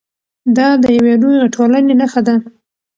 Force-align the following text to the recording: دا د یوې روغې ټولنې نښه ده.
دا 0.57 0.67
د 0.83 0.85
یوې 0.97 1.13
روغې 1.21 1.45
ټولنې 1.55 1.93
نښه 1.99 2.21
ده. 2.27 2.35